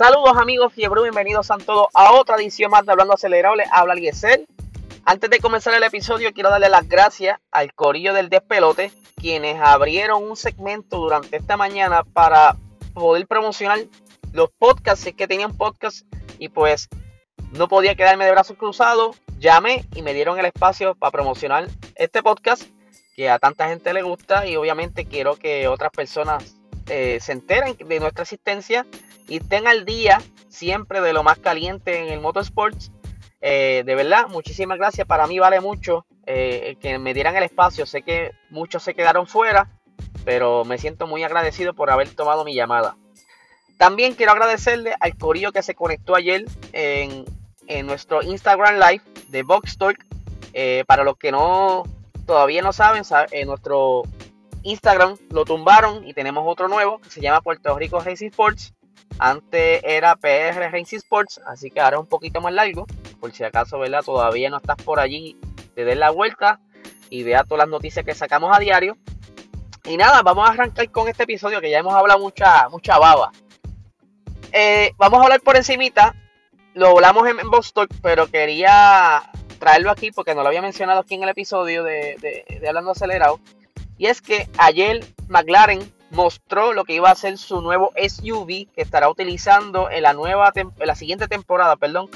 Saludos 0.00 0.34
amigos 0.38 0.72
fiebre, 0.72 1.02
bienvenidos 1.02 1.50
a 1.50 1.58
todos 1.58 1.88
a 1.92 2.14
otra 2.14 2.36
edición 2.36 2.70
más 2.70 2.86
de 2.86 2.92
Hablando 2.92 3.12
Acelerable. 3.12 3.64
Habla 3.70 3.92
Eliezer. 3.92 4.46
Antes 5.04 5.28
de 5.28 5.40
comenzar 5.40 5.74
el 5.74 5.82
episodio 5.82 6.32
quiero 6.32 6.48
darle 6.48 6.70
las 6.70 6.88
gracias 6.88 7.38
al 7.50 7.74
corillo 7.74 8.14
del 8.14 8.30
despelote, 8.30 8.92
quienes 9.14 9.60
abrieron 9.60 10.24
un 10.24 10.36
segmento 10.36 10.96
durante 10.96 11.36
esta 11.36 11.58
mañana 11.58 12.02
para 12.02 12.56
poder 12.94 13.26
promocionar 13.26 13.80
los 14.32 14.48
podcasts, 14.58 15.06
es 15.06 15.12
que 15.12 15.28
tenían 15.28 15.54
podcasts 15.54 16.06
y 16.38 16.48
pues 16.48 16.88
no 17.52 17.68
podía 17.68 17.94
quedarme 17.94 18.24
de 18.24 18.30
brazos 18.30 18.56
cruzados, 18.56 19.20
llamé 19.38 19.84
y 19.94 20.00
me 20.00 20.14
dieron 20.14 20.38
el 20.38 20.46
espacio 20.46 20.94
para 20.94 21.10
promocionar 21.10 21.68
este 21.94 22.22
podcast 22.22 22.62
que 23.14 23.28
a 23.28 23.38
tanta 23.38 23.68
gente 23.68 23.92
le 23.92 24.00
gusta 24.00 24.46
y 24.46 24.56
obviamente 24.56 25.04
quiero 25.04 25.36
que 25.36 25.68
otras 25.68 25.90
personas 25.90 26.56
eh, 26.88 27.18
se 27.20 27.32
enteren 27.32 27.76
de 27.76 28.00
nuestra 28.00 28.22
existencia 28.22 28.86
y 29.30 29.36
estén 29.36 29.66
al 29.66 29.84
día 29.84 30.20
siempre 30.48 31.00
de 31.00 31.14
lo 31.14 31.22
más 31.22 31.38
caliente 31.38 32.02
en 32.02 32.12
el 32.12 32.20
motorsports. 32.20 32.90
Eh, 33.40 33.84
de 33.86 33.94
verdad, 33.94 34.26
muchísimas 34.28 34.76
gracias. 34.76 35.06
Para 35.06 35.26
mí 35.26 35.38
vale 35.38 35.60
mucho 35.60 36.04
eh, 36.26 36.76
que 36.80 36.98
me 36.98 37.14
dieran 37.14 37.36
el 37.36 37.44
espacio. 37.44 37.86
Sé 37.86 38.02
que 38.02 38.32
muchos 38.50 38.82
se 38.82 38.92
quedaron 38.92 39.28
fuera, 39.28 39.70
pero 40.24 40.64
me 40.64 40.78
siento 40.78 41.06
muy 41.06 41.22
agradecido 41.22 41.72
por 41.72 41.90
haber 41.90 42.10
tomado 42.10 42.44
mi 42.44 42.54
llamada. 42.54 42.96
También 43.78 44.14
quiero 44.14 44.32
agradecerle 44.32 44.94
al 45.00 45.16
corillo 45.16 45.52
que 45.52 45.62
se 45.62 45.74
conectó 45.74 46.16
ayer 46.16 46.44
en, 46.72 47.24
nuestro 47.86 48.20
Instagram 48.20 48.80
Live 48.80 49.04
de 49.28 49.44
Box 49.44 49.78
Talk. 49.78 50.04
para 50.86 51.04
los 51.04 51.16
que 51.16 51.30
no 51.30 51.84
todavía 52.26 52.62
no 52.62 52.72
saben, 52.72 53.04
en 53.30 53.46
nuestro 53.46 54.02
Instagram 54.64 55.16
lo 55.30 55.44
tumbaron 55.44 56.06
y 56.06 56.14
tenemos 56.14 56.44
otro 56.46 56.66
nuevo 56.66 56.98
que 56.98 57.10
se 57.10 57.20
llama 57.20 57.40
Puerto 57.40 57.78
Rico 57.78 58.00
Racing 58.00 58.26
Sports. 58.26 58.74
Antes 59.22 59.82
era 59.84 60.16
PR 60.16 60.72
Racing 60.72 60.96
Sports, 60.96 61.42
así 61.46 61.70
que 61.70 61.78
ahora 61.78 61.98
es 61.98 62.00
un 62.00 62.06
poquito 62.06 62.40
más 62.40 62.54
largo. 62.54 62.86
Por 63.20 63.32
si 63.32 63.44
acaso, 63.44 63.78
¿verdad? 63.78 64.02
Todavía 64.02 64.48
no 64.48 64.56
estás 64.56 64.76
por 64.82 64.98
allí, 64.98 65.38
te 65.74 65.84
des 65.84 65.98
la 65.98 66.08
vuelta 66.08 66.58
y 67.10 67.22
vea 67.22 67.44
todas 67.44 67.58
las 67.58 67.68
noticias 67.68 68.02
que 68.02 68.14
sacamos 68.14 68.56
a 68.56 68.58
diario. 68.58 68.96
Y 69.84 69.98
nada, 69.98 70.22
vamos 70.22 70.48
a 70.48 70.52
arrancar 70.52 70.90
con 70.90 71.06
este 71.06 71.24
episodio 71.24 71.60
que 71.60 71.70
ya 71.70 71.80
hemos 71.80 71.92
hablado 71.92 72.18
mucha, 72.18 72.70
mucha 72.70 72.98
baba. 72.98 73.30
Eh, 74.52 74.92
vamos 74.96 75.20
a 75.20 75.24
hablar 75.24 75.42
por 75.42 75.54
encimita. 75.54 76.14
Lo 76.72 76.88
hablamos 76.88 77.28
en, 77.28 77.36
Talk, 77.74 77.90
pero 78.00 78.26
quería 78.26 79.22
traerlo 79.58 79.90
aquí 79.90 80.12
porque 80.12 80.34
no 80.34 80.40
lo 80.40 80.48
había 80.48 80.62
mencionado 80.62 81.00
aquí 81.00 81.16
en 81.16 81.24
el 81.24 81.28
episodio 81.28 81.84
de, 81.84 82.16
de, 82.22 82.66
Hablando 82.68 82.92
Acelerado. 82.92 83.38
Y 83.98 84.06
es 84.06 84.22
que 84.22 84.48
ayer 84.56 85.04
McLaren 85.28 85.80
mostró 86.10 86.72
lo 86.72 86.84
que 86.84 86.94
iba 86.94 87.10
a 87.10 87.14
ser 87.14 87.38
su 87.38 87.60
nuevo 87.60 87.92
SUV 87.96 88.72
que 88.72 88.82
estará 88.82 89.08
utilizando 89.08 89.90
en 89.90 90.02
la 90.02 90.12
nueva 90.12 90.52
en 90.54 90.72
la 90.78 90.94
siguiente 90.94 91.28
temporada, 91.28 91.76
perdón, 91.76 92.10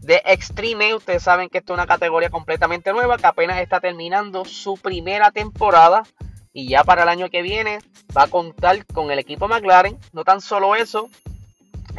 de 0.00 0.22
Extreme. 0.24 0.94
Ustedes 0.94 1.22
saben 1.22 1.48
que 1.48 1.58
esto 1.58 1.72
es 1.72 1.78
una 1.78 1.86
categoría 1.86 2.30
completamente 2.30 2.92
nueva 2.92 3.18
que 3.18 3.26
apenas 3.26 3.60
está 3.60 3.80
terminando 3.80 4.44
su 4.44 4.76
primera 4.76 5.30
temporada 5.30 6.04
y 6.52 6.68
ya 6.68 6.84
para 6.84 7.02
el 7.02 7.08
año 7.08 7.28
que 7.28 7.42
viene 7.42 7.80
va 8.16 8.22
a 8.22 8.28
contar 8.28 8.86
con 8.86 9.10
el 9.10 9.18
equipo 9.18 9.48
McLaren. 9.48 9.98
No 10.12 10.24
tan 10.24 10.40
solo 10.40 10.74
eso, 10.74 11.10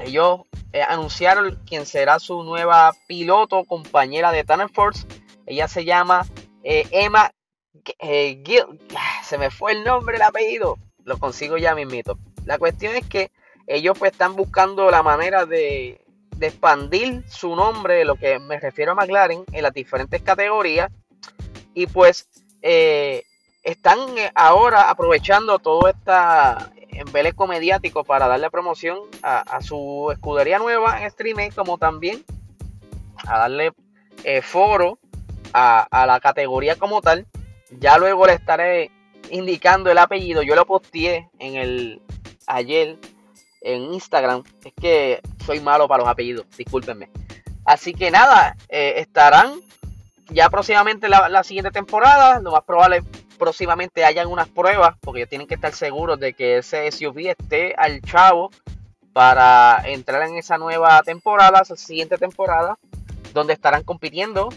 ellos 0.03 0.41
eh, 0.73 0.81
anunciaron 0.81 1.59
quién 1.67 1.85
será 1.85 2.19
su 2.19 2.44
nueva 2.44 2.94
piloto, 3.07 3.63
compañera 3.66 4.31
de 4.31 4.44
Tanner 4.44 4.69
Force. 4.69 5.06
Ella 5.45 5.67
se 5.67 5.85
llama 5.85 6.25
eh, 6.63 6.88
Emma 6.91 7.31
eh, 8.00 8.44
Se 9.23 9.38
me 9.38 9.51
fue 9.51 9.73
el 9.73 9.84
nombre, 9.84 10.16
el 10.16 10.22
apellido. 10.22 10.78
Lo 11.07 11.18
consigo 11.18 11.57
ya 11.57 11.73
mismito. 11.73 12.19
La 12.45 12.57
cuestión 12.57 12.95
es 12.95 13.07
que 13.07 13.31
ellos 13.66 13.97
pues 13.97 14.12
están 14.12 14.35
buscando 14.35 14.91
la 14.91 15.01
manera 15.01 15.45
de, 15.45 16.01
expandir 16.40 17.23
su 17.28 17.56
nombre, 17.56 18.06
lo 18.06 18.16
que 18.16 18.38
me 18.38 18.59
refiero 18.59 18.91
a 18.91 18.95
McLaren, 18.95 19.44
en 19.51 19.63
las 19.63 19.73
diferentes 19.73 20.22
categorías. 20.22 20.91
Y 21.73 21.88
pues 21.88 22.28
están 23.63 24.00
ahora 24.35 24.90
aprovechando 24.90 25.59
toda 25.59 25.91
esta 25.91 26.72
embeleco 27.00 27.47
mediático 27.47 28.03
para 28.03 28.28
darle 28.28 28.50
promoción 28.50 29.00
a, 29.22 29.62
su 29.62 30.09
escudería 30.12 30.59
nueva 30.59 31.00
en 31.00 31.07
streaming, 31.07 31.51
como 31.51 31.78
también 31.78 32.23
a 33.25 33.40
darle 33.40 33.72
eh, 34.23 34.41
foro 34.41 35.00
a, 35.53 36.06
la 36.06 36.19
categoría 36.19 36.75
como 36.75 37.01
tal. 37.01 37.25
Ya 37.79 37.97
luego 37.97 38.25
le 38.25 38.34
estaré 38.34 38.91
indicando 39.31 39.91
el 39.91 39.97
apellido. 39.97 40.41
Yo 40.41 40.55
lo 40.55 40.65
posteé 40.65 41.29
en 41.39 41.55
el 41.55 42.01
ayer 42.45 42.97
en 43.61 43.93
Instagram. 43.93 44.43
Es 44.63 44.73
que 44.79 45.21
soy 45.45 45.59
malo 45.59 45.88
para 45.88 46.03
los 46.03 46.11
apellidos, 46.11 46.45
discúlpenme. 46.57 47.09
Así 47.66 47.93
que 47.93 48.11
nada, 48.11 48.55
eh, 48.69 48.95
estarán 48.97 49.59
ya 50.29 50.49
próximamente 50.49 51.09
la, 51.09 51.29
la, 51.29 51.43
siguiente 51.43 51.71
temporada. 51.71 52.39
Lo 52.39 52.51
más 52.51 52.63
probable 52.63 53.03
próximamente 53.37 54.05
hayan 54.05 54.27
unas 54.27 54.47
pruebas, 54.47 54.95
porque 55.01 55.27
tienen 55.27 55.47
que 55.47 55.55
estar 55.55 55.73
seguros 55.73 56.19
de 56.19 56.33
que 56.33 56.57
ese 56.57 56.91
SUV 56.91 57.29
esté 57.29 57.75
al 57.77 58.01
chavo 58.01 58.49
para 59.13 59.81
entrar 59.85 60.21
en 60.23 60.37
esa 60.37 60.57
nueva 60.57 61.01
temporada, 61.03 61.61
esa 61.61 61.75
siguiente 61.75 62.17
temporada, 62.17 62.77
donde 63.33 63.53
estarán 63.53 63.83
compitiendo 63.83 64.49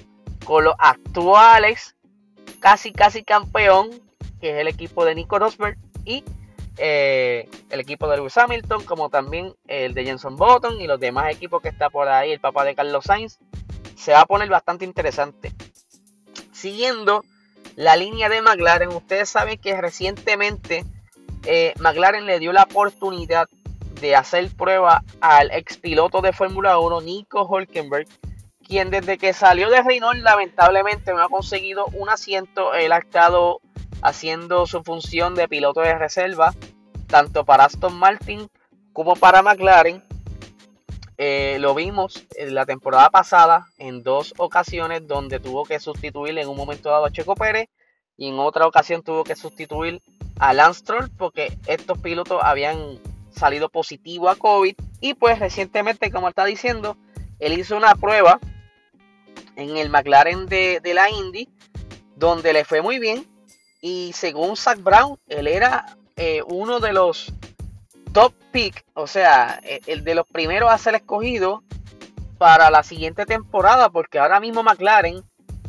con 0.44 0.64
los 0.64 0.74
actuales 0.78 1.96
casi 2.60 2.92
casi 2.92 3.22
campeón, 3.22 3.90
que 4.40 4.50
es 4.50 4.58
el 4.58 4.68
equipo 4.68 5.04
de 5.04 5.14
Nico 5.14 5.38
Rosberg 5.38 5.76
y 6.04 6.24
eh, 6.76 7.48
el 7.68 7.80
equipo 7.80 8.08
de 8.08 8.16
Lewis 8.16 8.36
Hamilton, 8.38 8.84
como 8.84 9.10
también 9.10 9.54
el 9.66 9.92
de 9.92 10.04
Jenson 10.04 10.36
Button 10.36 10.80
y 10.80 10.86
los 10.86 10.98
demás 10.98 11.30
equipos 11.30 11.60
que 11.60 11.68
está 11.68 11.90
por 11.90 12.08
ahí, 12.08 12.32
el 12.32 12.40
papá 12.40 12.64
de 12.64 12.74
Carlos 12.74 13.04
Sainz. 13.04 13.38
Se 13.96 14.12
va 14.12 14.22
a 14.22 14.26
poner 14.26 14.48
bastante 14.48 14.84
interesante. 14.84 15.52
Siguiendo 16.52 17.22
la 17.76 17.96
línea 17.96 18.28
de 18.28 18.40
McLaren, 18.40 18.88
ustedes 18.88 19.28
saben 19.28 19.58
que 19.58 19.78
recientemente 19.78 20.84
eh, 21.44 21.74
McLaren 21.78 22.26
le 22.26 22.38
dio 22.38 22.52
la 22.52 22.62
oportunidad 22.62 23.48
de 24.00 24.16
hacer 24.16 24.50
prueba 24.56 25.04
al 25.20 25.50
ex 25.50 25.76
piloto 25.76 26.22
de 26.22 26.32
Fórmula 26.32 26.78
1, 26.78 27.02
Nico 27.02 27.44
Hulkenberg, 27.44 28.06
quien 28.66 28.90
desde 28.90 29.18
que 29.18 29.32
salió 29.32 29.68
de 29.68 29.82
Renault 29.82 30.22
lamentablemente 30.22 31.12
no 31.12 31.22
ha 31.22 31.28
conseguido 31.28 31.86
un 31.92 32.08
asiento. 32.08 32.72
Él 32.72 32.92
ha 32.92 32.98
estado 32.98 33.60
haciendo 34.02 34.66
su 34.66 34.82
función 34.82 35.34
de 35.34 35.48
piloto 35.48 35.80
de 35.80 35.98
reserva, 35.98 36.54
tanto 37.06 37.44
para 37.44 37.64
Aston 37.64 37.94
Martin 37.96 38.48
como 38.92 39.16
para 39.16 39.42
McLaren. 39.42 40.04
Eh, 41.18 41.58
lo 41.60 41.74
vimos 41.74 42.26
en 42.36 42.54
la 42.54 42.64
temporada 42.64 43.10
pasada 43.10 43.66
en 43.76 44.02
dos 44.02 44.32
ocasiones 44.38 45.06
donde 45.06 45.38
tuvo 45.38 45.64
que 45.64 45.78
sustituir 45.78 46.38
en 46.38 46.48
un 46.48 46.56
momento 46.56 46.88
dado 46.88 47.04
a 47.04 47.10
Checo 47.10 47.34
Pérez 47.34 47.68
y 48.16 48.28
en 48.28 48.38
otra 48.38 48.66
ocasión 48.66 49.02
tuvo 49.02 49.24
que 49.24 49.36
sustituir 49.36 50.02
a 50.38 50.54
Lance 50.54 50.80
Stroll 50.80 51.10
porque 51.10 51.58
estos 51.66 51.98
pilotos 51.98 52.40
habían 52.42 52.98
salido 53.30 53.68
positivo 53.68 54.28
a 54.30 54.36
COVID 54.36 54.74
y 55.00 55.14
pues 55.14 55.38
recientemente 55.38 56.10
como 56.10 56.28
está 56.28 56.44
diciendo 56.46 56.96
él 57.38 57.58
hizo 57.58 57.76
una 57.76 57.94
prueba 57.94 58.38
en 59.56 59.76
el 59.76 59.90
McLaren 59.90 60.46
de, 60.46 60.80
la 60.94 61.10
Indy 61.10 61.48
donde 62.16 62.52
le 62.52 62.64
fue 62.64 62.82
muy 62.82 62.98
bien 62.98 63.26
y 63.80 64.12
según 64.14 64.56
Zach 64.56 64.78
Brown 64.82 65.18
él 65.28 65.46
era 65.46 65.96
eh, 66.16 66.42
uno 66.46 66.80
de 66.80 66.92
los 66.92 67.32
top 68.12 68.32
pick, 68.52 68.84
o 68.94 69.06
sea, 69.06 69.60
e, 69.62 69.80
el 69.86 70.04
de 70.04 70.14
los 70.14 70.26
primeros 70.26 70.70
a 70.70 70.78
ser 70.78 70.94
escogido 70.94 71.62
para 72.38 72.70
la 72.70 72.82
siguiente 72.82 73.26
temporada, 73.26 73.90
porque 73.90 74.18
ahora 74.18 74.40
mismo 74.40 74.62
McLaren 74.62 75.22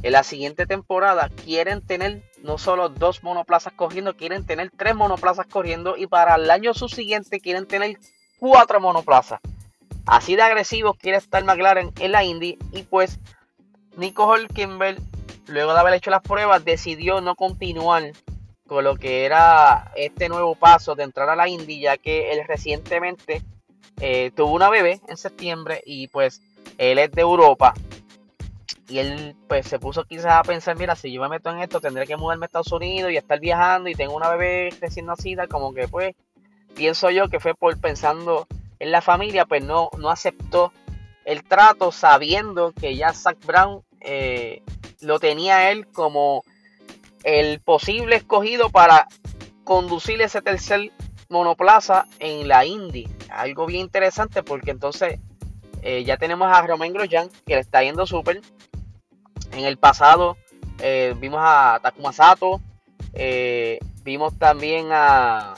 en 0.03 0.11
la 0.11 0.23
siguiente 0.23 0.65
temporada 0.65 1.29
quieren 1.43 1.81
tener 1.81 2.23
no 2.43 2.57
solo 2.57 2.89
dos 2.89 3.23
monoplazas 3.23 3.73
corriendo, 3.73 4.15
quieren 4.15 4.45
tener 4.45 4.71
tres 4.75 4.95
monoplazas 4.95 5.45
corriendo 5.45 5.95
y 5.95 6.07
para 6.07 6.35
el 6.35 6.49
año 6.49 6.73
subsiguiente 6.73 7.39
quieren 7.39 7.67
tener 7.67 7.97
cuatro 8.39 8.79
monoplazas. 8.79 9.39
Así 10.05 10.35
de 10.35 10.41
agresivos 10.41 10.97
quiere 10.97 11.17
estar 11.17 11.43
McLaren 11.43 11.91
en 11.99 12.11
la 12.11 12.23
Indy 12.23 12.57
y 12.71 12.83
pues 12.83 13.19
Nico 13.97 14.25
Hulkenberg, 14.25 14.99
luego 15.51 15.74
de 15.74 15.80
haber 15.80 15.94
hecho 15.94 16.09
las 16.09 16.21
pruebas, 16.21 16.65
decidió 16.65 17.21
no 17.21 17.36
continuar 17.36 18.12
con 18.68 18.83
lo 18.83 18.95
que 18.95 19.25
era 19.25 19.92
este 19.95 20.30
nuevo 20.30 20.56
paso 20.56 20.95
de 20.95 21.03
entrar 21.03 21.30
a 21.30 21.36
la 21.36 21.48
Indy, 21.48 21.81
ya 21.81 21.98
que 21.98 22.31
él 22.31 22.42
recientemente 22.48 23.44
eh, 24.00 24.31
tuvo 24.36 24.53
una 24.53 24.69
bebé 24.69 25.01
en 25.07 25.18
septiembre 25.18 25.81
y 25.86 26.07
pues 26.07 26.42
él 26.77 26.98
es 26.98 27.12
de 27.12 27.21
Europa. 27.21 27.74
Y 28.88 29.00
él 29.00 29.36
pues 29.48 29.68
se 29.68 29.80
puso 29.80 30.03
quizás 30.06 30.33
a 30.33 30.44
pensar, 30.44 30.77
mira, 30.77 30.95
si 30.95 31.12
yo 31.12 31.21
me 31.21 31.30
meto 31.30 31.50
en 31.50 31.59
esto, 31.59 31.80
tendré 31.80 32.07
que 32.07 32.18
mudarme 32.18 32.45
a 32.45 32.48
Estados 32.48 32.71
Unidos 32.71 33.12
y 33.12 33.18
estar 33.18 33.39
viajando 33.39 33.89
y 33.89 33.95
tengo 33.95 34.15
una 34.15 34.30
bebé 34.30 34.69
recién 34.81 35.06
nacida, 35.06 35.48
como 35.48 35.74
que 35.74 35.88
pues 35.88 36.15
pienso 36.75 37.09
yo 37.09 37.30
que 37.30 37.39
fue 37.39 37.53
por 37.53 37.80
pensando 37.80 38.48
en 38.80 38.92
la 38.92 39.01
familia, 39.01 39.45
pues 39.45 39.63
no, 39.63 39.89
no 39.98 40.09
aceptó 40.09 40.74
el 41.25 41.44
trato 41.44 41.92
sabiendo 41.92 42.74
que 42.74 42.95
ya 42.95 43.13
Zach 43.13 43.38
Brown 43.45 43.83
eh, 44.00 44.62
lo 45.01 45.19
tenía 45.19 45.71
él 45.71 45.88
como 45.88 46.44
el 47.24 47.59
posible 47.59 48.15
escogido 48.15 48.69
para 48.69 49.07
conducir 49.63 50.21
ese 50.21 50.42
tercer 50.42 50.92
monoplaza 51.30 52.06
en 52.19 52.48
la 52.48 52.65
Indy. 52.65 53.07
Algo 53.30 53.65
bien 53.65 53.81
interesante 53.81 54.44
porque 54.44 54.71
entonces 54.71 55.19
eh, 55.81 56.03
ya 56.03 56.18
tenemos 56.18 56.48
a 56.51 56.62
Romain 56.62 56.94
Grosjean 56.94 57.30
que 57.45 57.56
le 57.56 57.62
está 57.62 57.83
yendo 57.83 58.06
súper. 58.06 58.42
En 59.51 59.65
el 59.65 59.77
pasado 59.77 60.38
eh, 60.80 61.15
vimos 61.18 61.39
a 61.42 61.80
Takuma 61.81 62.13
Sato, 62.13 62.62
eh, 63.13 63.80
vimos 64.03 64.38
también 64.38 64.88
a, 64.92 65.56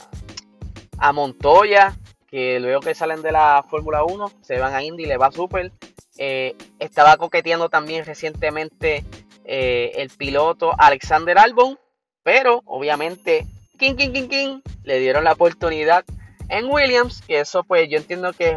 a 0.98 1.12
Montoya, 1.12 1.96
que 2.26 2.58
luego 2.60 2.80
que 2.80 2.94
salen 2.94 3.22
de 3.22 3.32
la 3.32 3.64
Fórmula 3.68 4.04
1 4.04 4.32
se 4.42 4.58
van 4.58 4.74
a 4.74 4.82
Indy 4.82 5.04
y 5.04 5.06
le 5.06 5.16
va 5.16 5.30
súper. 5.30 5.72
estaba 6.16 7.16
coqueteando 7.16 7.68
también 7.68 8.04
recientemente 8.04 9.04
el 9.44 10.10
piloto 10.10 10.72
Alexander 10.78 11.38
Albon, 11.38 11.78
pero 12.22 12.62
obviamente 12.64 13.46
King, 13.78 13.96
King, 13.96 14.12
King, 14.12 14.28
King, 14.28 14.60
le 14.84 14.98
dieron 14.98 15.24
la 15.24 15.32
oportunidad 15.32 16.04
en 16.48 16.66
Williams, 16.70 17.22
que 17.26 17.40
eso 17.40 17.64
pues 17.64 17.88
yo 17.90 17.98
entiendo 17.98 18.32
que 18.32 18.56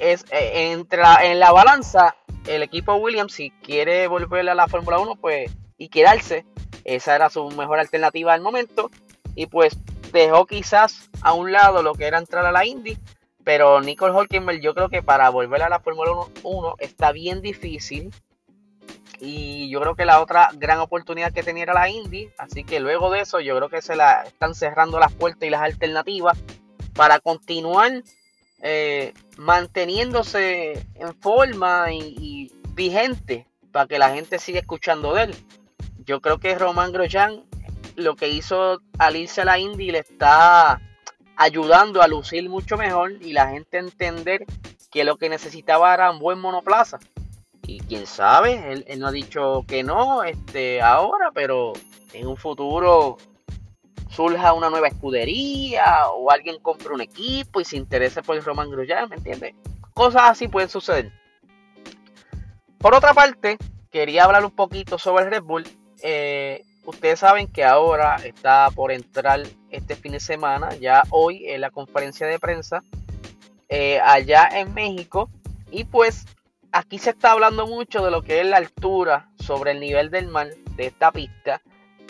es 0.00 0.24
eh, 0.30 0.72
entre 0.72 1.02
en 1.22 1.38
la 1.38 1.52
balanza 1.52 2.16
el 2.46 2.62
equipo 2.62 2.94
Williams 2.96 3.34
si 3.34 3.50
quiere 3.62 4.08
volver 4.08 4.48
a 4.48 4.54
la 4.54 4.66
Fórmula 4.66 4.98
1 4.98 5.16
pues 5.16 5.50
y 5.78 5.88
quedarse, 5.88 6.44
esa 6.84 7.14
era 7.14 7.30
su 7.30 7.48
mejor 7.50 7.78
alternativa 7.78 8.32
al 8.32 8.40
momento 8.40 8.90
y 9.34 9.46
pues 9.46 9.76
dejó 10.12 10.46
quizás 10.46 11.08
a 11.22 11.32
un 11.32 11.52
lado 11.52 11.82
lo 11.82 11.94
que 11.94 12.06
era 12.06 12.18
entrar 12.18 12.44
a 12.44 12.52
la 12.52 12.66
Indy, 12.66 12.98
pero 13.44 13.80
Nicole 13.80 14.14
Hulkenberg 14.14 14.60
yo 14.60 14.74
creo 14.74 14.88
que 14.88 15.02
para 15.02 15.30
volver 15.30 15.62
a 15.62 15.68
la 15.68 15.80
Fórmula 15.80 16.12
1 16.42 16.74
está 16.78 17.12
bien 17.12 17.40
difícil 17.40 18.12
y 19.24 19.70
yo 19.70 19.80
creo 19.80 19.94
que 19.94 20.04
la 20.04 20.20
otra 20.20 20.50
gran 20.54 20.80
oportunidad 20.80 21.32
que 21.32 21.44
tenía 21.44 21.62
era 21.62 21.74
la 21.74 21.88
Indy. 21.88 22.30
Así 22.38 22.64
que 22.64 22.80
luego 22.80 23.08
de 23.12 23.20
eso, 23.20 23.38
yo 23.38 23.56
creo 23.56 23.68
que 23.68 23.80
se 23.80 23.94
la 23.94 24.24
están 24.24 24.52
cerrando 24.56 24.98
las 24.98 25.12
puertas 25.12 25.46
y 25.46 25.50
las 25.50 25.62
alternativas 25.62 26.36
para 26.92 27.20
continuar 27.20 28.02
eh, 28.62 29.14
manteniéndose 29.36 30.84
en 30.96 31.14
forma 31.20 31.92
y, 31.92 32.50
vigente 32.74 33.46
para 33.70 33.86
que 33.86 33.98
la 33.98 34.10
gente 34.10 34.40
siga 34.40 34.58
escuchando 34.58 35.14
de 35.14 35.24
él. 35.24 35.36
Yo 36.04 36.20
creo 36.20 36.38
que 36.38 36.56
Román 36.56 36.90
Grosjean 36.90 37.44
lo 37.94 38.16
que 38.16 38.28
hizo 38.28 38.80
al 38.98 39.14
irse 39.14 39.42
a 39.42 39.44
la 39.44 39.58
Indy 39.58 39.92
le 39.92 39.98
está 39.98 40.80
ayudando 41.36 42.02
a 42.02 42.08
lucir 42.08 42.48
mucho 42.48 42.76
mejor 42.76 43.12
y 43.20 43.34
la 43.34 43.50
gente 43.50 43.78
entender 43.78 44.46
que 44.90 45.04
lo 45.04 45.16
que 45.16 45.28
necesitaba 45.28 45.94
era 45.94 46.10
un 46.10 46.18
buen 46.18 46.40
monoplaza 46.40 46.98
y 47.66 47.80
quién 47.80 48.06
sabe, 48.06 48.72
él, 48.72 48.98
no 48.98 49.08
ha 49.08 49.12
dicho 49.12 49.64
que 49.66 49.82
no 49.82 50.24
este, 50.24 50.80
ahora, 50.82 51.30
pero 51.32 51.72
en 52.12 52.26
un 52.26 52.36
futuro 52.36 53.16
surja 54.10 54.52
una 54.52 54.68
nueva 54.68 54.88
escudería 54.88 56.08
o 56.14 56.30
alguien 56.30 56.60
compre 56.60 56.92
un 56.92 57.00
equipo 57.00 57.60
y 57.60 57.64
se 57.64 57.76
interese 57.76 58.22
por 58.22 58.36
el 58.36 58.44
Roman 58.44 58.70
Grosjean, 58.70 59.08
¿me 59.08 59.16
entiendes? 59.16 59.54
Cosas 59.94 60.22
así 60.24 60.48
pueden 60.48 60.68
suceder. 60.68 61.12
Por 62.78 62.94
otra 62.94 63.14
parte, 63.14 63.58
quería 63.90 64.24
hablar 64.24 64.44
un 64.44 64.50
poquito 64.50 64.98
sobre 64.98 65.24
el 65.24 65.30
Red 65.30 65.42
Bull. 65.42 65.64
Eh, 66.02 66.64
ustedes 66.84 67.20
saben 67.20 67.46
que 67.46 67.64
ahora 67.64 68.16
está 68.16 68.68
por 68.74 68.90
entrar 68.90 69.40
este 69.70 69.94
fin 69.94 70.12
de 70.12 70.20
semana, 70.20 70.74
ya 70.74 71.02
hoy 71.10 71.48
en 71.48 71.60
la 71.60 71.70
conferencia 71.70 72.26
de 72.26 72.38
prensa, 72.38 72.82
eh, 73.68 74.00
allá 74.00 74.48
en 74.52 74.74
México. 74.74 75.30
Y 75.70 75.84
pues 75.84 76.26
aquí 76.72 76.98
se 76.98 77.10
está 77.10 77.32
hablando 77.32 77.66
mucho 77.66 78.04
de 78.04 78.10
lo 78.10 78.22
que 78.22 78.40
es 78.40 78.46
la 78.46 78.56
altura 78.56 79.28
sobre 79.38 79.72
el 79.72 79.80
nivel 79.80 80.10
del 80.10 80.28
mar 80.28 80.48
de 80.76 80.86
esta 80.86 81.12
pista 81.12 81.60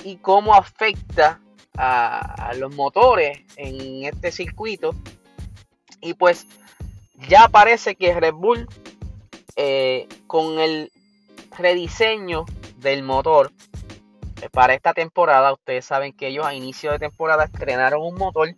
y 0.05 0.17
cómo 0.17 0.55
afecta 0.55 1.41
a, 1.76 2.53
los 2.56 2.75
motores 2.75 3.41
en 3.56 4.05
este 4.05 4.31
circuito. 4.31 4.94
Y 6.00 6.14
pues 6.14 6.47
ya 7.29 7.49
parece 7.49 7.97
que 7.97 8.14
Red 8.14 8.35
Bull 8.35 8.69
eh, 9.56 10.09
con 10.26 10.59
el 10.59 10.91
rediseño 11.56 12.44
del 12.79 13.03
motor 13.03 13.53
eh, 14.43 14.49
para 14.50 14.75
esta 14.75 14.93
temporada, 14.93 15.53
ustedes 15.53 15.85
saben 15.85 16.12
que 16.12 16.29
ellos 16.29 16.47
a 16.47 16.55
inicio 16.55 16.91
de 16.93 16.99
temporada 16.99 17.44
estrenaron 17.44 18.03
un 18.03 18.15
motor 18.15 18.55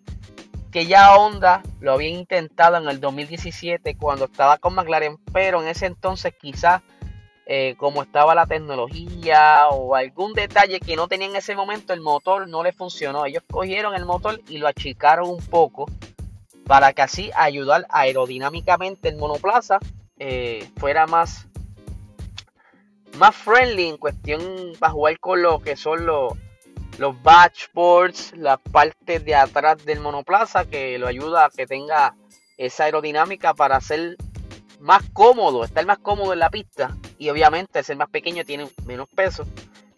que 0.75 0.87
ya 0.87 1.15
Honda 1.17 1.63
lo 1.79 1.93
había 1.93 2.09
intentado 2.09 2.77
en 2.79 2.89
el 2.89 3.01
2017 3.01 3.97
cuando 3.97 4.25
estaba 4.25 4.59
con 4.59 4.75
McLaren, 4.75 5.19
pero 5.33 5.63
en 5.63 5.69
ese 5.69 5.87
entonces 5.87 6.35
quizás 6.37 6.83
eh, 7.47 7.77
como 7.79 8.03
estaba 8.03 8.35
la 8.35 8.47
tecnología 8.47 9.69
o 9.69 9.95
algún 9.95 10.33
detalle 10.33 10.81
que 10.81 10.97
no 10.97 11.07
tenía 11.07 11.29
en 11.29 11.37
ese 11.37 11.55
momento, 11.55 11.93
el 11.93 12.01
motor 12.01 12.49
no 12.49 12.65
le 12.65 12.73
funcionó. 12.73 13.25
Ellos 13.25 13.45
cogieron 13.49 13.95
el 13.95 14.05
motor 14.05 14.41
y 14.49 14.59
lo 14.59 14.67
achicaron 14.67 15.31
un 15.31 15.47
poco 15.47 15.87
para 16.67 16.93
que 16.93 17.03
así 17.03 17.31
ayudar 17.37 17.87
aerodinámicamente 17.89 19.11
el 19.11 19.17
monoplaza 19.17 19.79
eh, 20.19 20.69
fuera 20.77 21.07
más, 21.07 21.47
más 23.17 23.37
friendly 23.37 23.91
en 23.91 23.97
cuestión 23.97 24.73
para 24.81 24.93
jugar 24.93 25.21
con 25.21 25.41
lo 25.41 25.61
que 25.61 25.77
son 25.77 26.05
los 26.05 26.33
los 26.99 27.21
batchboards, 27.23 28.35
la 28.37 28.57
parte 28.57 29.19
de 29.19 29.35
atrás 29.35 29.85
del 29.85 30.01
monoplaza 30.01 30.65
que 30.65 30.99
lo 30.99 31.07
ayuda 31.07 31.47
a 31.47 31.51
que 31.51 31.67
tenga 31.67 32.15
esa 32.57 32.85
aerodinámica 32.85 33.55
para 33.55 33.81
ser 33.81 34.17
más 34.81 35.03
cómodo, 35.13 35.65
estar 35.65 35.85
más 35.87 35.99
cómodo 35.99 36.33
en 36.33 36.39
la 36.39 36.51
pista 36.51 36.97
y 37.19 37.31
obviamente 37.31 37.83
ser 37.83 37.97
más 37.97 38.11
pequeño 38.11 38.45
tiene 38.45 38.69
menos 38.85 39.09
peso. 39.09 39.47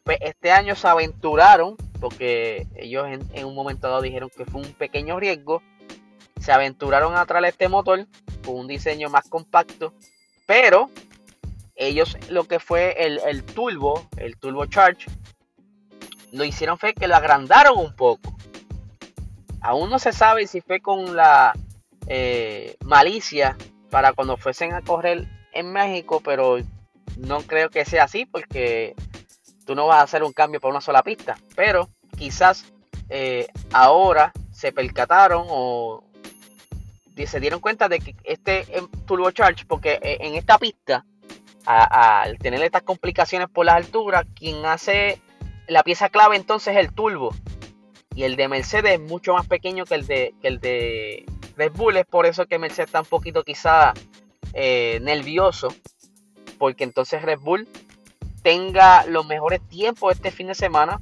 Pues 0.05 0.19
este 0.21 0.53
año 0.53 0.77
se 0.77 0.87
aventuraron, 0.87 1.77
porque 2.01 2.67
ellos 2.77 3.07
en, 3.09 3.45
un 3.45 3.55
momento 3.55 3.89
dado 3.89 4.01
dijeron 4.01 4.31
que 4.35 4.45
fue 4.45 4.61
un 4.61 4.73
pequeño 4.73 5.19
riesgo, 5.19 5.63
se 6.41 6.53
aventuraron 6.53 7.17
a 7.17 7.27
traer 7.27 7.47
este 7.47 7.69
motor 7.69 8.07
con 8.45 8.57
un 8.57 8.69
diseño 8.69 9.11
más 9.11 9.29
compacto, 9.29 9.93
pero 10.47 10.89
ellos 11.75 12.17
lo 12.31 12.45
que 12.45 12.61
fue 12.61 12.95
el, 12.99 13.21
el 13.27 13.43
turbo, 13.43 14.09
el 14.17 14.39
turbo 14.39 14.67
charge, 14.67 15.11
lo 16.37 16.45
hicieron 16.45 16.79
fue 16.79 16.95
que 16.95 17.09
lo 17.09 17.17
agrandaron 17.17 17.79
un 17.79 17.95
poco. 17.97 18.37
Aún 19.61 19.91
no 19.91 19.99
se 19.99 20.13
sabe 20.13 20.47
si 20.47 20.61
fue 20.61 20.81
con 20.81 21.17
la 21.17 21.55
eh, 22.07 22.77
malicia 22.85 23.57
para 23.91 24.13
cuando 24.13 24.37
fuesen 24.37 24.75
a 24.75 24.83
correr 24.83 25.27
en 25.53 25.73
México, 25.73 26.21
pero 26.23 26.59
no 27.17 27.41
creo 27.43 27.71
que 27.71 27.85
sea 27.85 28.05
así 28.05 28.27
porque 28.27 28.95
tú 29.65 29.75
no 29.75 29.87
vas 29.87 29.99
a 29.99 30.03
hacer 30.03 30.23
un 30.23 30.33
cambio 30.33 30.61
por 30.61 30.71
una 30.71 30.81
sola 30.81 31.03
pista. 31.03 31.37
Pero 31.55 31.89
quizás 32.17 32.67
eh, 33.09 33.49
ahora 33.73 34.33
se 34.53 34.73
percataron 34.73 35.47
o 35.49 36.05
se 37.27 37.41
dieron 37.41 37.61
cuenta 37.61 37.89
de 37.89 37.99
que 37.99 38.15
este 38.25 38.77
em, 38.77 38.89
Turbo 39.07 39.31
Charge, 39.31 39.65
porque 39.67 39.99
eh, 40.03 40.19
en 40.21 40.35
esta 40.35 40.59
pista, 40.59 41.07
al 41.65 42.39
tener 42.39 42.63
estas 42.63 42.83
complicaciones 42.83 43.49
por 43.49 43.67
las 43.67 43.77
alturas, 43.77 44.25
quien 44.37 44.65
hace 44.67 45.21
la 45.69 45.83
pieza 45.83 46.09
clave 46.09 46.37
entonces 46.37 46.75
es 46.75 46.81
el 46.81 46.93
turbo. 46.93 47.35
Y 48.15 48.25
el 48.25 48.37
de 48.37 48.49
Mercedes 48.49 48.93
es 48.93 49.01
mucho 49.01 49.35
más 49.35 49.47
pequeño 49.47 49.85
que 49.85 49.95
el 49.95 50.07
de, 50.07 50.35
el 50.43 50.59
de 50.59 51.27
Red 51.57 51.73
Bull. 51.73 51.97
Es 51.97 52.07
por 52.07 52.27
eso 52.27 52.47
que 52.47 52.59
Mercedes 52.59 52.87
está 52.89 53.01
un 53.01 53.07
poquito 53.07 53.45
quizá 53.45 53.93
eh, 54.55 55.01
nervioso. 55.03 55.69
Porque 56.59 56.85
entonces 56.85 57.21
Red 57.23 57.41
Bull 57.41 57.69
tenga 58.43 59.05
los 59.07 59.27
mejores 59.27 59.61
tiempos 59.69 60.15
este 60.15 60.31
fin 60.31 60.47
de 60.47 60.55
semana. 60.55 61.01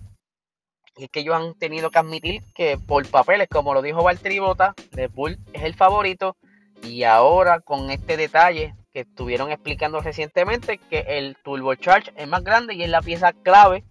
Y 0.96 1.04
es 1.04 1.10
que 1.10 1.20
ellos 1.20 1.36
han 1.36 1.54
tenido 1.54 1.90
que 1.90 1.98
admitir 1.98 2.42
que 2.54 2.78
por 2.78 3.06
papeles, 3.08 3.48
como 3.48 3.74
lo 3.74 3.82
dijo 3.82 4.02
Valtteri 4.02 4.38
Bota, 4.40 4.74
Red 4.92 5.10
Bull 5.12 5.38
es 5.52 5.62
el 5.62 5.74
favorito. 5.74 6.36
Y 6.82 7.04
ahora 7.04 7.60
con 7.60 7.90
este 7.90 8.16
detalle 8.16 8.74
que 8.92 9.00
estuvieron 9.00 9.50
explicando 9.52 10.00
recientemente, 10.00 10.78
que 10.78 11.04
el 11.06 11.36
turbocharge 11.44 12.12
es 12.16 12.28
más 12.28 12.42
grande 12.42 12.74
y 12.74 12.82
es 12.82 12.90
la 12.90 13.02
pieza 13.02 13.32
clave 13.32 13.84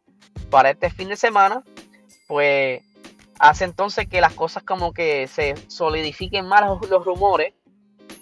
para 0.49 0.71
este 0.71 0.89
fin 0.89 1.09
de 1.09 1.15
semana, 1.15 1.63
pues 2.27 2.81
hace 3.39 3.65
entonces 3.65 4.07
que 4.07 4.21
las 4.21 4.33
cosas 4.33 4.63
como 4.63 4.93
que 4.93 5.27
se 5.27 5.55
solidifiquen 5.67 6.45
más 6.45 6.61
los, 6.89 7.05
rumores 7.05 7.53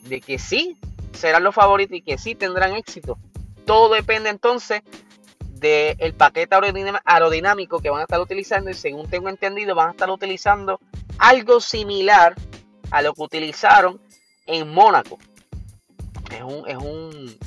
de 0.03 0.21
que 0.21 0.39
sí 0.39 0.77
serán 1.13 1.43
los 1.43 1.53
favoritos 1.53 1.97
y 1.97 2.01
que 2.01 2.17
sí 2.17 2.35
tendrán 2.35 2.73
éxito. 2.73 3.17
Todo 3.65 3.93
depende 3.93 4.29
entonces 4.29 4.81
del 5.39 6.13
paquete 6.15 6.55
aerodinámico 7.05 7.79
que 7.79 7.89
van 7.91 7.99
a 7.99 8.03
estar 8.03 8.19
utilizando 8.19 8.71
y 8.71 8.73
según 8.73 9.07
tengo 9.09 9.29
entendido 9.29 9.75
van 9.75 9.89
a 9.89 9.91
estar 9.91 10.09
utilizando 10.09 10.79
algo 11.19 11.61
similar 11.61 12.35
a 12.89 13.01
lo 13.01 13.13
que 13.13 13.21
utilizaron 13.21 14.01
en 14.47 14.73
Mónaco. 14.73 15.19
Es 16.31 16.41
un, 16.41 16.67
es 16.67 16.77
un 16.77 17.37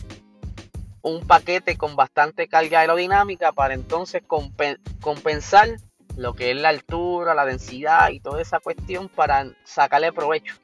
un 1.05 1.27
paquete 1.27 1.77
con 1.77 1.97
bastante 1.97 2.49
carga 2.49 2.81
aerodinámica 2.81 3.53
para 3.53 3.75
entonces 3.75 4.23
compensar 5.01 5.69
lo 6.17 6.33
que 6.33 6.51
es 6.51 6.57
la 6.57 6.71
altura, 6.71 7.35
la 7.35 7.45
densidad 7.45 8.09
y 8.11 8.21
toda 8.21 8.41
esa 8.41 8.59
cuestión 8.59 9.11
para 9.11 9.47
sacarle 9.65 10.13
provecho. 10.13 10.55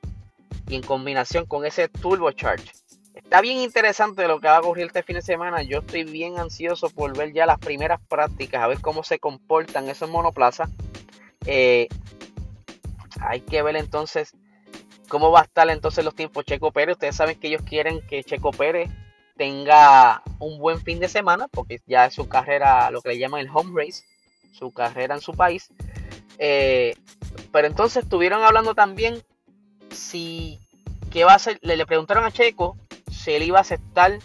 Y 0.67 0.77
en 0.77 0.83
combinación 0.83 1.45
con 1.45 1.67
ese 1.67 1.89
turbocharge. 1.89 2.73
Está 3.15 3.43
bien 3.43 3.59
interesante 3.59 4.27
lo 4.27 4.41
que 4.41 4.49
va 4.49 4.57
a 4.57 4.61
ocurrir 4.61 4.87
este 4.87 5.03
fin 5.03 5.17
de 5.17 5.23
semana. 5.23 5.63
Yo 5.63 5.81
estoy 5.81 6.05
bien 6.05 6.39
ansioso 6.39 6.89
por 6.89 7.15
ver 7.15 7.35
ya 7.35 7.45
las 7.45 7.59
primeras 7.59 8.01
prácticas, 8.09 8.63
a 8.63 8.67
ver 8.67 8.81
cómo 8.81 9.03
se 9.03 9.19
comportan 9.19 9.91
esos 9.91 10.09
monoplazas. 10.09 10.71
Eh, 11.45 11.89
hay 13.21 13.43
que 13.43 13.63
ver 13.63 13.77
entonces 13.77 14.33
cómo 15.09 15.31
va 15.31 15.41
a 15.41 15.45
estar 15.45 15.69
entonces 15.69 16.03
los 16.03 16.15
tiempos 16.15 16.47
Checo 16.47 16.73
Pérez. 16.73 16.95
Ustedes 16.95 17.17
saben 17.17 17.39
que 17.39 17.49
ellos 17.49 17.63
quieren 17.63 18.01
que 18.07 18.25
Checo 18.25 18.53
Pérez 18.53 18.89
tenga 19.41 20.23
un 20.39 20.59
buen 20.59 20.83
fin 20.83 21.01
de 21.01 21.09
semana, 21.09 21.49
porque 21.49 21.81
ya 21.87 22.05
es 22.05 22.13
su 22.13 22.29
carrera, 22.29 22.91
lo 22.91 23.01
que 23.01 23.09
le 23.09 23.19
llaman 23.19 23.41
el 23.41 23.49
home 23.49 23.73
race, 23.75 24.05
su 24.53 24.71
carrera 24.71 25.15
en 25.15 25.23
su 25.23 25.33
país. 25.33 25.71
Eh, 26.37 26.95
pero 27.51 27.67
entonces 27.67 28.03
estuvieron 28.05 28.43
hablando 28.43 28.75
también 28.75 29.23
si 29.93 30.61
qué 31.11 31.25
va 31.25 31.33
a 31.33 31.37
hacer. 31.37 31.59
Le, 31.63 31.79
le 31.79 31.87
preguntaron 31.87 32.23
a 32.23 32.31
Checo 32.31 32.77
si 33.11 33.31
él 33.31 33.45
iba 33.45 33.57
a 33.57 33.63
aceptar 33.63 34.19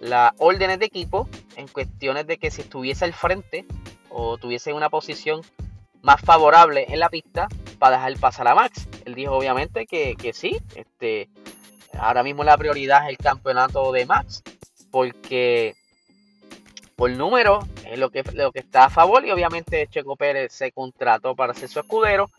las 0.00 0.32
órdenes 0.38 0.80
de 0.80 0.86
equipo 0.86 1.28
en 1.54 1.68
cuestiones 1.68 2.26
de 2.26 2.36
que 2.38 2.50
si 2.50 2.62
estuviese 2.62 3.04
al 3.04 3.12
frente 3.12 3.66
o 4.08 4.36
tuviese 4.36 4.72
una 4.72 4.90
posición 4.90 5.42
más 6.02 6.20
favorable 6.22 6.86
en 6.88 6.98
la 6.98 7.08
pista 7.08 7.46
para 7.78 7.98
dejar 7.98 8.18
pasar 8.18 8.48
a 8.48 8.56
Max. 8.56 8.88
Él 9.04 9.14
dijo 9.14 9.32
obviamente 9.32 9.86
que, 9.86 10.16
que 10.16 10.32
sí, 10.32 10.58
este, 10.74 11.28
ahora 11.98 12.22
mismo 12.22 12.44
la 12.44 12.56
prioridad 12.56 13.04
es 13.04 13.10
el 13.10 13.16
campeonato 13.18 13.92
de 13.92 14.06
Max, 14.06 14.42
porque 14.90 15.74
por 16.96 17.10
número 17.10 17.60
es 17.86 17.98
lo 17.98 18.10
que, 18.10 18.22
lo 18.34 18.52
que 18.52 18.60
está 18.60 18.84
a 18.84 18.90
favor 18.90 19.24
y 19.24 19.30
obviamente 19.30 19.86
Checo 19.88 20.16
Pérez 20.16 20.52
se 20.52 20.72
contrató 20.72 21.34
para 21.34 21.54
ser 21.54 21.68
su 21.68 21.80
escudero, 21.80 22.30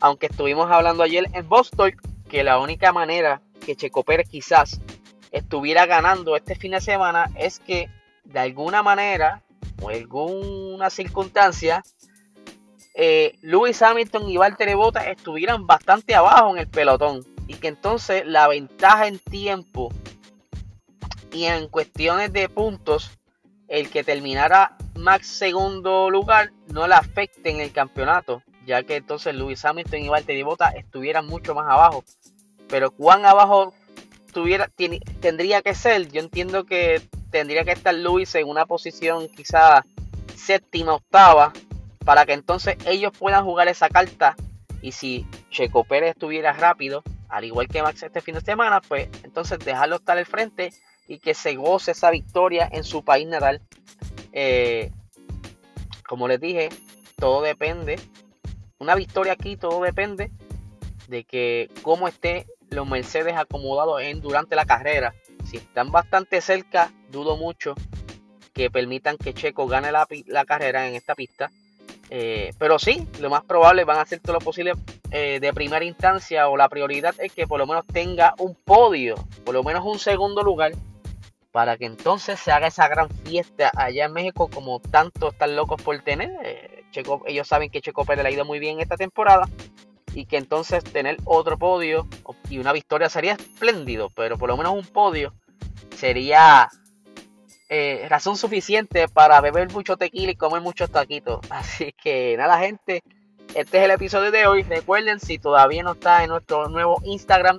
aunque 0.00 0.26
estuvimos 0.26 0.70
hablando 0.70 1.02
ayer 1.02 1.26
en 1.32 1.48
Boston 1.48 1.92
que 2.28 2.44
la 2.44 2.58
única 2.58 2.92
manera 2.92 3.42
que 3.64 3.76
Checo 3.76 4.02
Pérez 4.04 4.28
quizás 4.28 4.80
estuviera 5.32 5.86
ganando 5.86 6.36
este 6.36 6.54
fin 6.54 6.72
de 6.72 6.80
semana 6.80 7.30
es 7.36 7.58
que 7.58 7.88
de 8.24 8.38
alguna 8.38 8.82
manera 8.82 9.42
o 9.82 9.90
alguna 9.90 10.90
circunstancia 10.90 11.82
eh, 12.94 13.38
Lewis 13.42 13.80
Hamilton 13.80 14.28
y 14.28 14.36
Valtteri 14.36 14.74
Bottas 14.74 15.06
estuvieran 15.06 15.66
bastante 15.66 16.14
abajo 16.14 16.50
en 16.50 16.58
el 16.58 16.68
pelotón 16.68 17.24
y 17.50 17.54
que 17.54 17.66
entonces 17.66 18.24
la 18.24 18.46
ventaja 18.46 19.08
en 19.08 19.18
tiempo 19.18 19.92
y 21.32 21.44
en 21.46 21.66
cuestiones 21.66 22.32
de 22.32 22.48
puntos 22.48 23.10
el 23.66 23.90
que 23.90 24.04
terminara 24.04 24.76
Max 24.94 25.26
segundo 25.26 26.10
lugar 26.10 26.52
no 26.68 26.86
le 26.86 26.94
afecte 26.94 27.50
en 27.50 27.60
el 27.60 27.72
campeonato 27.72 28.42
ya 28.66 28.84
que 28.84 28.96
entonces 28.96 29.34
Lewis 29.34 29.64
Hamilton 29.64 30.00
y 30.00 30.08
Valtteri 30.08 30.44
Bottas 30.44 30.76
estuvieran 30.76 31.26
mucho 31.26 31.54
más 31.56 31.66
abajo 31.68 32.04
pero 32.68 32.92
cuán 32.92 33.26
abajo 33.26 33.74
tuviera, 34.32 34.70
tendría 35.20 35.60
que 35.60 35.74
ser 35.74 36.08
yo 36.08 36.20
entiendo 36.20 36.64
que 36.64 37.02
tendría 37.32 37.64
que 37.64 37.72
estar 37.72 37.94
Lewis 37.94 38.32
en 38.36 38.48
una 38.48 38.64
posición 38.64 39.28
quizá 39.28 39.84
séptima, 40.36 40.94
octava 40.94 41.52
para 42.04 42.26
que 42.26 42.32
entonces 42.32 42.76
ellos 42.86 43.12
puedan 43.16 43.44
jugar 43.44 43.68
esa 43.68 43.88
carta. 43.88 44.36
Y 44.82 44.92
si 44.92 45.26
Checo 45.50 45.84
Pérez 45.84 46.10
estuviera 46.12 46.52
rápido, 46.52 47.02
al 47.30 47.44
igual 47.44 47.68
que 47.68 47.82
Max 47.82 48.02
este 48.02 48.20
fin 48.20 48.34
de 48.34 48.40
semana, 48.40 48.80
pues 48.80 49.08
entonces 49.22 49.58
dejarlo 49.60 49.96
estar 49.96 50.18
al 50.18 50.26
frente 50.26 50.72
y 51.06 51.18
que 51.18 51.34
se 51.34 51.54
goce 51.54 51.92
esa 51.92 52.10
victoria 52.10 52.68
en 52.70 52.84
su 52.84 53.04
país 53.04 53.26
natal. 53.26 53.60
Eh, 54.32 54.90
como 56.06 56.28
les 56.28 56.40
dije, 56.40 56.68
todo 57.16 57.42
depende. 57.42 57.98
Una 58.78 58.94
victoria 58.94 59.32
aquí, 59.32 59.56
todo 59.56 59.82
depende 59.82 60.30
de 61.08 61.24
que 61.24 61.70
cómo 61.82 62.08
esté 62.08 62.46
los 62.70 62.88
Mercedes 62.88 63.36
acomodados 63.36 64.00
en, 64.02 64.20
durante 64.20 64.56
la 64.56 64.64
carrera. 64.64 65.14
Si 65.44 65.56
están 65.56 65.90
bastante 65.90 66.40
cerca, 66.40 66.92
dudo 67.10 67.36
mucho 67.36 67.74
que 68.52 68.70
permitan 68.70 69.16
que 69.16 69.34
Checo 69.34 69.66
gane 69.66 69.92
la, 69.92 70.06
la 70.26 70.44
carrera 70.44 70.88
en 70.88 70.94
esta 70.94 71.14
pista. 71.14 71.50
Eh, 72.10 72.52
pero 72.58 72.78
sí, 72.78 73.06
lo 73.20 73.30
más 73.30 73.44
probable 73.44 73.84
van 73.84 73.98
a 73.98 74.02
hacer 74.02 74.20
todo 74.20 74.34
lo 74.34 74.40
posible 74.40 74.72
eh, 75.10 75.38
de 75.40 75.52
primera 75.52 75.84
instancia 75.84 76.48
o 76.48 76.56
la 76.56 76.68
prioridad 76.68 77.14
es 77.18 77.32
que 77.32 77.46
por 77.46 77.58
lo 77.58 77.66
menos 77.66 77.84
tenga 77.86 78.34
un 78.38 78.54
podio, 78.54 79.16
por 79.44 79.54
lo 79.54 79.62
menos 79.62 79.84
un 79.84 79.98
segundo 79.98 80.42
lugar, 80.42 80.72
para 81.50 81.76
que 81.76 81.86
entonces 81.86 82.38
se 82.38 82.52
haga 82.52 82.68
esa 82.68 82.86
gran 82.88 83.08
fiesta 83.10 83.70
allá 83.76 84.04
en 84.04 84.12
México 84.12 84.48
como 84.48 84.80
tanto 84.80 85.30
están 85.30 85.56
locos 85.56 85.82
por 85.82 86.00
tener. 86.02 86.30
Eh, 86.44 86.84
Checo, 86.90 87.22
ellos 87.26 87.48
saben 87.48 87.70
que 87.70 87.80
Checo 87.80 88.04
Pérez 88.04 88.22
le 88.22 88.28
ha 88.28 88.32
ido 88.32 88.44
muy 88.44 88.58
bien 88.58 88.80
esta 88.80 88.96
temporada 88.96 89.48
y 90.14 90.26
que 90.26 90.36
entonces 90.36 90.84
tener 90.84 91.16
otro 91.24 91.58
podio 91.58 92.06
y 92.48 92.58
una 92.58 92.72
victoria 92.72 93.08
sería 93.08 93.32
espléndido, 93.32 94.10
pero 94.14 94.38
por 94.38 94.48
lo 94.48 94.56
menos 94.56 94.74
un 94.74 94.86
podio 94.86 95.34
sería 95.96 96.68
eh, 97.68 98.06
razón 98.08 98.36
suficiente 98.36 99.06
para 99.08 99.40
beber 99.40 99.70
mucho 99.70 99.96
tequila 99.96 100.32
y 100.32 100.36
comer 100.36 100.60
muchos 100.60 100.90
taquitos. 100.90 101.40
Así 101.50 101.92
que 101.92 102.36
nada, 102.36 102.58
gente. 102.58 103.02
Este 103.54 103.78
es 103.78 103.84
el 103.84 103.90
episodio 103.90 104.30
de 104.30 104.46
hoy. 104.46 104.62
Recuerden, 104.62 105.18
si 105.18 105.36
todavía 105.38 105.82
no 105.82 105.92
está 105.92 106.22
en 106.22 106.30
nuestro 106.30 106.68
nuevo 106.68 107.00
Instagram, 107.04 107.58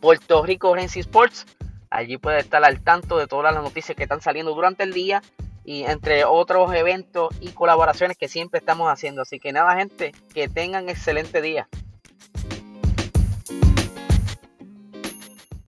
Puerto 0.00 0.42
Rico 0.44 0.74
Renzi 0.74 0.98
Sports, 1.00 1.46
allí 1.88 2.18
puede 2.18 2.40
estar 2.40 2.64
al 2.64 2.82
tanto 2.82 3.16
de 3.16 3.28
todas 3.28 3.54
las 3.54 3.62
noticias 3.62 3.96
que 3.96 4.02
están 4.02 4.20
saliendo 4.20 4.52
durante 4.52 4.82
el 4.82 4.92
día 4.92 5.22
y 5.64 5.84
entre 5.84 6.24
otros 6.24 6.74
eventos 6.74 7.32
y 7.40 7.50
colaboraciones 7.50 8.18
que 8.18 8.26
siempre 8.26 8.58
estamos 8.58 8.90
haciendo. 8.90 9.22
Así 9.22 9.38
que 9.38 9.52
nada, 9.52 9.76
gente, 9.76 10.12
que 10.34 10.48
tengan 10.48 10.88
excelente 10.88 11.40
día. 11.40 11.68